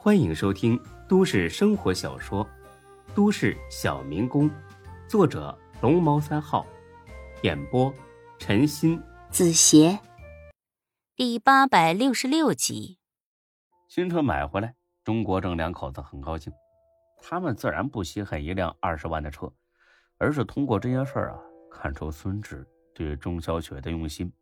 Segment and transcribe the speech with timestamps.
[0.00, 2.46] 欢迎收听都市生活小说
[3.16, 4.48] 《都市小民工》，
[5.08, 6.64] 作者龙猫三号，
[7.42, 7.92] 演播
[8.38, 9.98] 陈鑫、子邪，
[11.16, 13.00] 第八百六十六集。
[13.88, 16.52] 新车买回来，钟国正两口子很高兴，
[17.20, 19.52] 他们自然不稀罕一辆二十万的车，
[20.18, 21.36] 而是通过这件事啊，
[21.72, 24.32] 看出孙志对钟小雪的用心。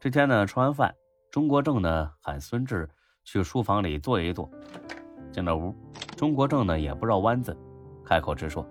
[0.00, 0.92] 这天呢，吃完饭，
[1.30, 2.90] 钟国正呢喊孙志
[3.26, 4.50] 去书房里坐一坐。
[5.30, 5.74] 进了屋，
[6.16, 7.54] 钟国正呢也不绕弯子，
[8.02, 8.66] 开口直说：“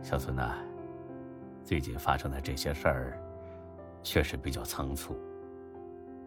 [0.00, 0.56] 小孙呐，
[1.62, 3.20] 最近发生的这些事儿，
[4.02, 5.14] 确实比较仓促，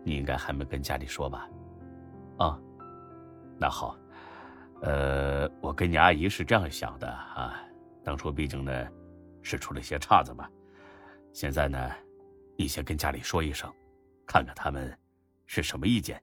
[0.03, 1.49] 你应该还没跟家里说吧
[2.37, 2.59] ？”“啊，
[3.57, 3.97] 那好，
[4.81, 7.59] 呃，我跟你阿姨是这样想的啊，
[8.03, 8.87] 当初毕竟呢
[9.41, 10.47] 是出了些岔子嘛，
[11.33, 11.89] 现在呢。”
[12.61, 13.73] 你先跟家里说一声，
[14.27, 14.93] 看看他们
[15.45, 16.21] 是什么意见。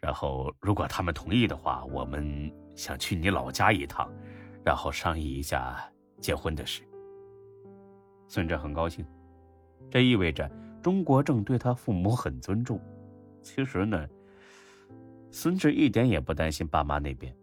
[0.00, 4.08] 然后，如果他们同意的话，我们想去你老家一趟，
[4.64, 5.76] 然后商议一下
[6.20, 6.82] 结婚的事。
[8.28, 9.04] 孙志很高兴，
[9.90, 10.48] 这意味着
[10.80, 12.80] 钟国正对他父母很尊重。
[13.42, 14.06] 其实呢，
[15.30, 17.34] 孙志一点也不担心爸妈那边，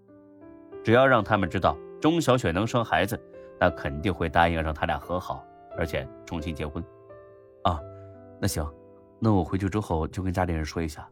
[0.83, 3.19] 只要让他们知道钟小雪能生孩子，
[3.59, 5.45] 那肯定会答应让他俩和好，
[5.77, 6.83] 而且重新结婚。
[7.63, 7.81] 啊，
[8.39, 8.65] 那行，
[9.19, 11.05] 那我回去之后就跟家里人说一下。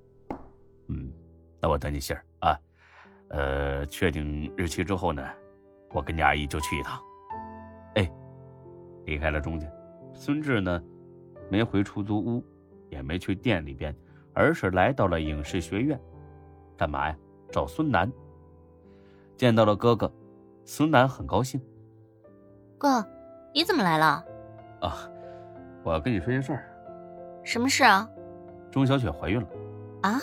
[1.64, 2.60] 嗯，那我等你信儿啊。
[3.30, 5.26] 呃，确定日期之后呢，
[5.92, 7.02] 我跟你阿姨就去一趟。
[7.96, 8.12] 哎，
[9.06, 9.66] 离开了钟家，
[10.14, 10.84] 孙志呢，
[11.50, 12.44] 没回出租屋，
[12.90, 13.96] 也没去店里边，
[14.34, 15.98] 而是来到了影视学院。
[16.78, 17.16] 干嘛呀？
[17.50, 18.12] 找孙楠。
[19.38, 20.12] 见到了哥哥，
[20.66, 21.60] 孙楠很高兴。
[22.78, 23.04] 哥，
[23.54, 24.26] 你怎么来了？
[24.82, 25.10] 啊。
[25.84, 26.64] 我要跟你说件事儿，
[27.44, 28.08] 什么事啊？
[28.70, 29.48] 钟小雪怀孕了。
[30.04, 30.20] 啊？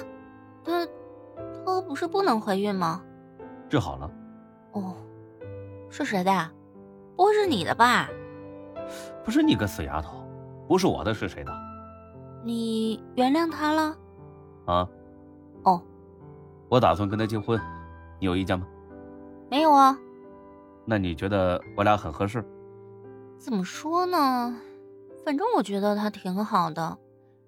[0.65, 0.93] 她，她
[1.91, 3.03] 不是不能怀孕吗？
[3.69, 4.09] 治好了。
[4.71, 4.95] 哦，
[5.91, 6.51] 是谁的？
[7.17, 8.09] 不会是你的吧？
[9.25, 10.25] 不是你个死丫头，
[10.69, 11.53] 不是我的是谁的？
[12.45, 13.99] 你原谅他了？
[14.67, 14.89] 啊？
[15.65, 15.83] 哦。
[16.69, 17.61] 我打算跟他结婚，
[18.21, 18.65] 你有意见吗？
[19.51, 19.99] 没有啊。
[20.85, 22.45] 那你觉得我俩很合适？
[23.37, 24.57] 怎么说呢？
[25.25, 26.97] 反正我觉得他挺好的。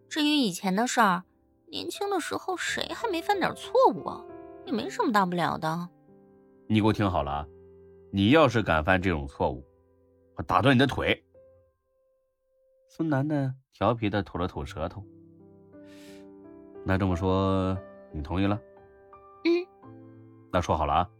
[0.08, 1.22] 至于以前的事儿，
[1.68, 4.24] 年轻的时候谁还没犯点错误啊？
[4.64, 5.88] 也没什么大不了的。
[6.68, 7.46] 你给我听好了啊！
[8.12, 9.64] 你要是敢犯这种错误，
[10.36, 11.24] 我打断你的腿。
[12.88, 13.54] 孙楠呢？
[13.72, 15.02] 调皮的吐了吐舌头。
[16.84, 17.76] 那这么说，
[18.12, 18.60] 你同意了？
[19.44, 19.66] 嗯。
[20.52, 21.10] 那说好了啊！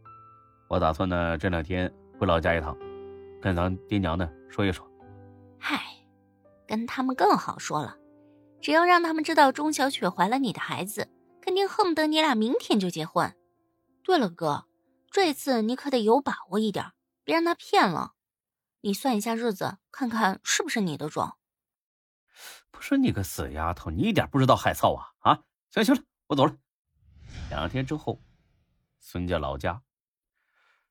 [0.69, 2.77] 我打算呢这两天回老家一趟，
[3.41, 4.87] 跟咱爹娘呢说一说。
[5.59, 5.79] 嗨
[6.67, 7.97] 跟他们更好说了，
[8.61, 11.09] 只要让他们知道钟小雪怀了你的孩子，
[11.43, 13.37] 肯定恨不得你俩明天就结婚。
[14.03, 14.67] 对了，哥，
[15.11, 16.93] 这次你可得有把握一点，
[17.25, 18.15] 别让他骗了。
[18.81, 21.37] 你算一下日子，看看是不是你的种。
[22.71, 25.13] 不是你个死丫头，你一点不知道害臊啊！
[25.19, 26.57] 啊，行行了，我走了。
[27.51, 28.21] 两天之后，
[28.99, 29.83] 孙家老家，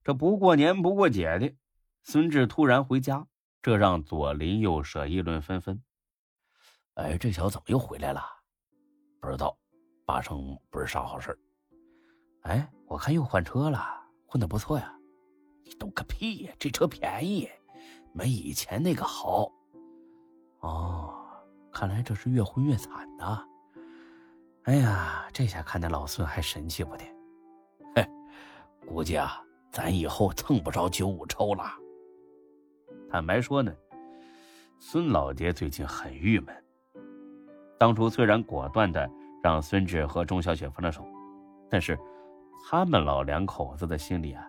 [0.03, 1.55] 这不过年不过节的，
[2.03, 3.27] 孙志突然回家。
[3.61, 5.83] 这让左邻右舍议论纷纷。
[6.95, 8.23] 哎，这小子怎么又回来了？
[9.19, 9.59] 不知道，
[10.11, 11.39] 八成不是啥好事
[12.41, 13.81] 哎，我看又换车了，
[14.27, 14.93] 混的不错呀。
[15.63, 16.53] 你懂个屁呀！
[16.59, 17.47] 这车便宜，
[18.11, 19.49] 没以前那个好。
[20.59, 21.15] 哦，
[21.71, 23.41] 看来这是越混越惨呐。
[24.63, 27.05] 哎呀，这下看那老孙还神气不的？
[27.95, 28.05] 嘿，
[28.85, 29.41] 估计啊，
[29.71, 31.63] 咱以后蹭不着九五抽了。
[33.09, 33.73] 坦白说呢，
[34.77, 36.53] 孙老爹最近很郁闷。
[37.79, 39.09] 当初虽然果断的
[39.41, 41.05] 让孙志和钟小雪分了手，
[41.69, 41.97] 但是
[42.69, 44.43] 他们老两口子的心里啊，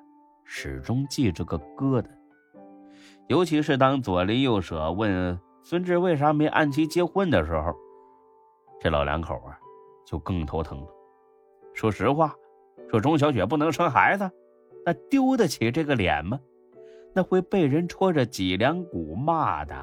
[0.44, 2.06] 始终记着个疙瘩。
[3.28, 7.75] 尤其是当左邻右舍问孙志为啥没按期结婚的时候，
[8.80, 9.58] 这老两口啊
[10.04, 10.86] 就更头疼了。
[11.72, 12.34] 说实话，
[12.91, 14.30] 说钟小雪不能生孩子，
[14.84, 16.39] 那丢得起这个脸吗？
[17.15, 19.74] 那会被人戳着脊梁骨骂的，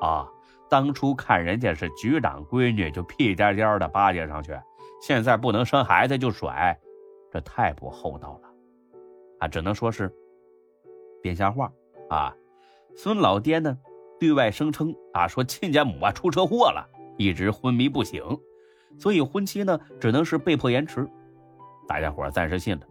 [0.00, 0.30] 啊！
[0.68, 4.52] 当初看人家是局长闺女就屁颠颠的巴结上去，
[5.00, 6.78] 现在不能生孩子就甩，
[7.32, 8.48] 这太不厚道了，
[9.40, 9.48] 啊！
[9.48, 10.12] 只能说是
[11.22, 11.72] 编瞎话
[12.08, 12.34] 啊！
[12.96, 13.78] 孙老爹呢，
[14.18, 18.22] 对外声称啊，说亲家母啊出车祸了，一直昏迷不醒，
[18.98, 21.08] 所以婚期呢只能是被迫延迟。
[21.86, 22.86] 大家伙暂时信了，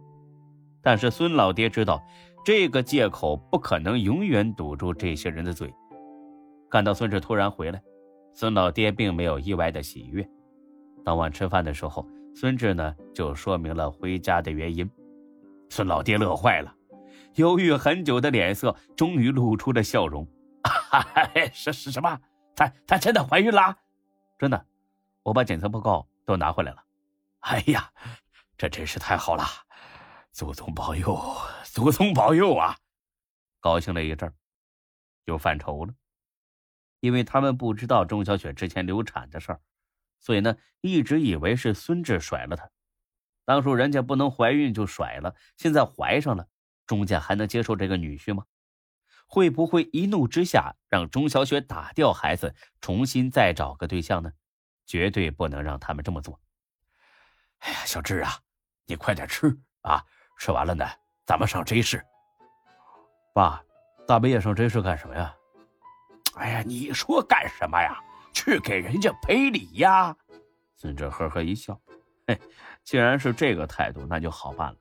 [0.82, 2.02] 但是孙老爹知道。
[2.44, 5.74] 这个借口不可能永远堵住这些人的嘴。
[6.70, 7.82] 看到孙志突然回来，
[8.34, 10.28] 孙老爹并没有意外的喜悦。
[11.04, 14.90] 当晚吃饭的时候，孙志呢就说明了回家的原因。
[15.70, 16.74] 孙老爹乐坏了，
[17.34, 20.26] 犹豫很久的脸色终于露出了笑容。
[21.52, 22.20] 是是什么？
[22.54, 23.76] 她她真的怀孕了？
[24.38, 24.66] 真的，
[25.22, 26.82] 我把检测报告都拿回来了。
[27.40, 27.90] 哎呀，
[28.58, 29.44] 这真是太好了！
[30.32, 31.18] 祖宗保佑，
[31.64, 32.76] 祖宗保佑啊！
[33.60, 34.32] 高兴了一阵
[35.24, 35.94] 又犯愁了，
[37.00, 39.60] 因为他们不知道钟小雪之前流产的事儿，
[40.20, 42.70] 所以呢，一直以为是孙志甩了她。
[43.44, 46.48] 当初人家不能怀孕就甩了，现在怀上了，
[46.86, 48.44] 钟家还能接受这个女婿吗？
[49.28, 54.32] 会不会一怒之下让钟小雪打掉孩子，重新再找个对象呢？
[54.84, 56.40] 绝对不能让他们这么做。
[57.58, 58.38] 哎呀，小志啊，
[58.86, 60.04] 你快点吃啊！
[60.38, 60.84] 吃完了呢，
[61.24, 62.04] 咱们上 J 市。
[63.32, 63.62] 爸，
[64.06, 65.35] 大半夜上 J 市干什么呀？
[66.36, 67.98] 哎呀，你说干什么呀？
[68.32, 70.14] 去给人家赔礼呀！
[70.74, 71.80] 孙哲呵呵一笑，
[72.26, 72.38] 嘿，
[72.84, 74.76] 既然是这个态度，那就好办了。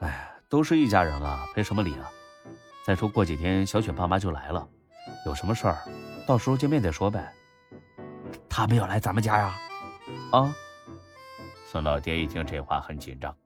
[0.00, 2.08] 哎，都是一家人了，赔什么礼啊？
[2.86, 4.68] 再说过几天小雪爸妈就来了，
[5.26, 5.78] 有什么事儿，
[6.24, 7.32] 到时候见面再说呗。
[8.48, 9.58] 他们要来咱们家呀？
[10.30, 10.54] 啊！
[11.66, 13.36] 孙老爹一听这话很紧张。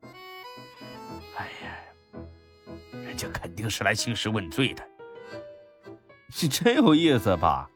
[1.36, 2.20] 哎呀，
[2.92, 4.86] 人家肯定是来兴师问罪的。
[6.42, 7.70] 你真有意思吧？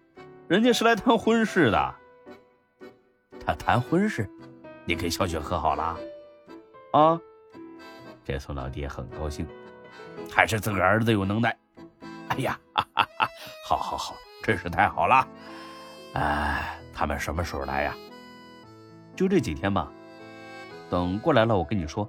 [0.47, 1.95] 人家是来谈婚事的。
[3.47, 4.29] 他谈婚事，
[4.85, 5.97] 你跟小雪和好了？
[6.93, 7.19] 啊！
[8.23, 9.47] 这孙老爹很高兴。
[10.31, 11.57] 还是自个儿子有能耐，
[12.29, 13.29] 哎呀，哈哈哈！
[13.65, 15.27] 好好好，真是太好了。
[16.13, 17.95] 哎，他们什么时候来呀？
[19.17, 19.91] 就这几天吧。
[20.91, 22.07] 等过来了，我跟你说，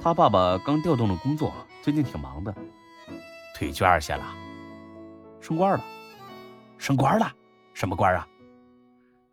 [0.00, 2.54] 他爸爸刚调动了工作，最近挺忙的，
[3.56, 4.24] 退居二线了，
[5.44, 5.84] 升官了，
[6.78, 7.30] 升官了，
[7.74, 8.26] 什么官啊？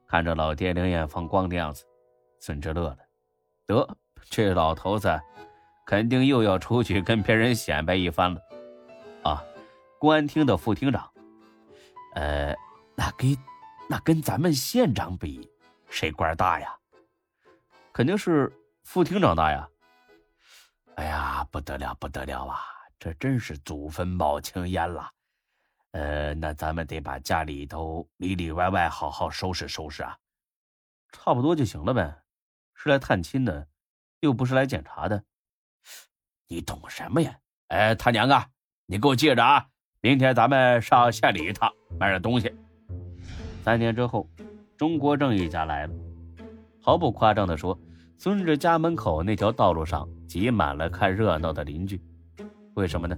[0.06, 1.86] 看着老爹两眼放光的样子，
[2.38, 2.98] 孙志乐了，
[3.66, 3.98] 得，
[4.30, 5.18] 这老头子。
[5.86, 8.42] 肯定又要出去跟别人显摆一番了，
[9.24, 9.44] 啊！
[10.00, 11.10] 公安厅的副厅长，
[12.14, 12.56] 呃，
[12.96, 13.38] 那跟
[13.90, 15.50] 那跟咱们县长比，
[15.90, 16.74] 谁官大呀？
[17.92, 18.52] 肯定是
[18.84, 19.68] 副厅长大呀！
[20.96, 22.60] 哎呀，不得了，不得了啊！
[23.00, 25.10] 这真是祖坟冒青烟了。
[25.92, 30.18] 呃，那咱们得把家里头里里外外好好收拾收拾啊。
[31.12, 32.24] 差不多就行了呗，
[32.74, 33.68] 是来探亲的，
[34.22, 35.24] 又不是来检查的。
[36.48, 37.36] 你懂什么呀？
[37.68, 38.48] 哎，他娘啊，
[38.86, 39.68] 你给我记着啊！
[40.02, 42.54] 明天咱们上县里一趟，买点东西。
[43.64, 44.28] 三天之后，
[44.78, 45.94] 钟国正一家来了。
[46.82, 47.78] 毫不夸张的说，
[48.18, 52.02] 孙志家门口那条道路上挤满了看热闹的邻居。
[52.74, 53.18] 为什么呢？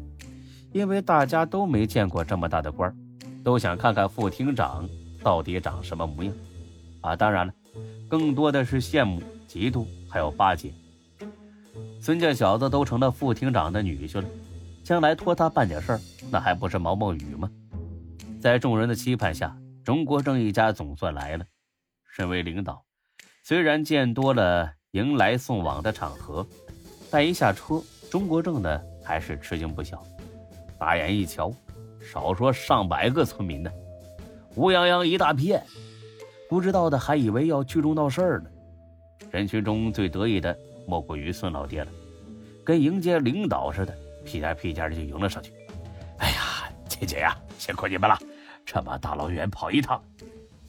[0.74, 2.96] 因为大家都没见过这么大的官儿
[3.44, 4.90] 都想看看副厅长
[5.22, 6.34] 到底长什么模样。
[7.02, 7.54] 啊，当然了，
[8.10, 10.74] 更多的是羡慕、嫉妒，还有巴结。
[12.02, 14.28] 孙家小子都成了副厅长的女婿了，
[14.84, 16.00] 将来托他办点事儿，
[16.32, 17.50] 那还不是毛毛雨吗？
[18.42, 21.46] 在众人的期盼下，钟国正一家总算来了。
[22.16, 22.84] 身为领导，
[23.44, 26.46] 虽然见多了迎来送往的场合，
[27.12, 30.04] 但一下车，钟国正呢还是吃惊不小。
[30.84, 31.50] 打眼一瞧，
[32.02, 33.72] 少说上百个村民呢，
[34.58, 35.64] 乌泱泱一大片，
[36.50, 38.50] 不知道的还以为要聚众闹事儿呢。
[39.32, 40.54] 人群中最得意的。
[40.86, 41.92] 莫过于孙老爹了，
[42.66, 45.54] 跟迎接领导似的，屁颠屁颠的就迎了上去。
[46.18, 48.20] 哎呀，姐姐呀，辛苦你们了，
[48.66, 50.04] 这么大老远跑一趟。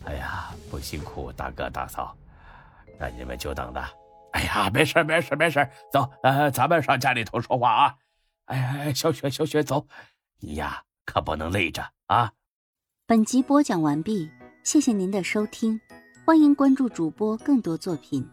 [0.05, 2.17] 哎呀，不辛苦，大哥大嫂，
[3.01, 3.91] 那你们久等了。
[4.35, 7.95] 哎呀，没事没事没事，走，呃，咱们上家里头说话啊。
[8.47, 9.87] 哎哎，小雪小雪，走，
[10.41, 12.33] 你呀可不能累着啊。
[13.07, 14.31] 本集播讲完毕，
[14.63, 15.81] 谢谢您的收听，
[16.27, 18.29] 欢迎关注主播更多作品。